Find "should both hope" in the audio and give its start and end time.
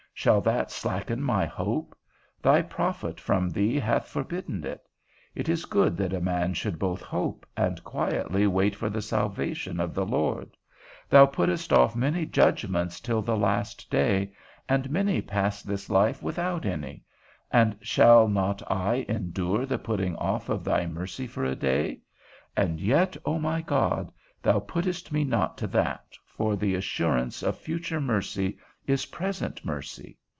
6.53-7.43